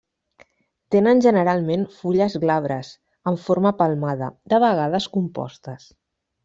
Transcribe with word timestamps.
Tenen 0.95 1.21
generalment 1.25 1.83
fulles 1.99 2.39
glabres, 2.47 2.91
amb 3.33 3.45
forma 3.45 3.75
palmada, 3.83 4.35
de 4.55 4.65
vegades 4.69 5.11
compostes. 5.19 5.91